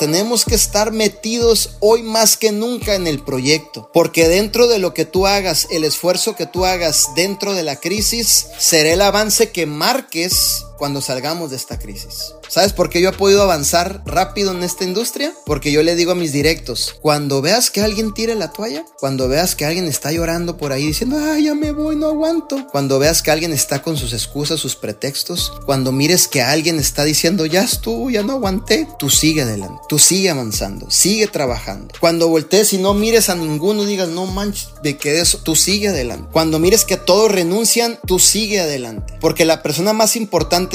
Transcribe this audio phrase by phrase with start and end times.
[0.00, 4.94] tenemos que estar metidos hoy más que nunca en el proyecto, porque dentro de lo
[4.94, 9.50] que tú hagas, el esfuerzo que tú hagas dentro de la crisis, será el avance
[9.50, 12.34] que marques cuando salgamos de esta crisis.
[12.48, 15.34] ¿Sabes por qué yo he podido avanzar rápido en esta industria?
[15.44, 19.28] Porque yo le digo a mis directos, cuando veas que alguien tire la toalla, cuando
[19.28, 22.98] veas que alguien está llorando por ahí diciendo, ay, ya me voy, no aguanto, cuando
[22.98, 27.44] veas que alguien está con sus excusas, sus pretextos, cuando mires que alguien está diciendo,
[27.44, 31.94] ya estuvo, ya no aguanté, tú sigue adelante, tú sigue avanzando, sigue trabajando.
[32.00, 35.88] Cuando voltees y no mires a ninguno, digas, no manches, de que eso, tú sigue
[35.88, 36.30] adelante.
[36.32, 39.12] Cuando mires que todos renuncian, tú sigue adelante.
[39.20, 40.16] Porque la persona más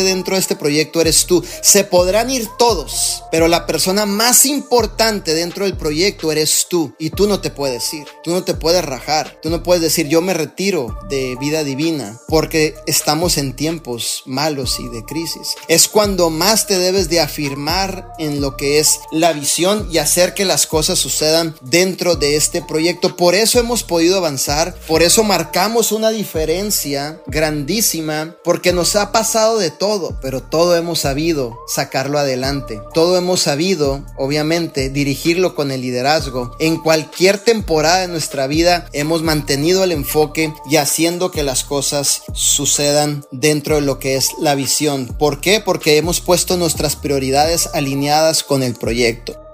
[0.04, 1.44] dentro de este proyecto eres tú.
[1.62, 6.94] Se podrán ir todos, pero la persona más importante dentro del proyecto eres tú.
[7.00, 10.08] Y tú no te puedes ir, tú no te puedes rajar, tú no puedes decir
[10.08, 15.56] yo me retiro de vida divina porque estamos en tiempos malos y de crisis.
[15.68, 20.34] Es cuando más te debes de afirmar en lo que es la visión y hacer
[20.34, 23.16] que las cosas sucedan dentro de este proyecto.
[23.16, 29.58] Por eso hemos podido avanzar, por eso marcamos una diferencia grandísima, porque nos ha pasado
[29.58, 32.82] de todo todo, pero todo hemos sabido sacarlo adelante.
[32.96, 36.56] Todo hemos sabido, obviamente, dirigirlo con el liderazgo.
[36.60, 42.24] En cualquier temporada de nuestra vida hemos mantenido el enfoque y haciendo que las cosas
[42.34, 45.16] sucedan dentro de lo que es la visión.
[45.20, 45.60] ¿Por qué?
[45.60, 49.45] Porque hemos puesto nuestras prioridades alineadas con el proyecto.